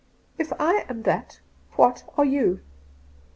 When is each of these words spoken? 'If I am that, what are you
'If 0.39 0.51
I 0.59 0.87
am 0.89 1.03
that, 1.03 1.41
what 1.77 2.03
are 2.17 2.25
you 2.25 2.61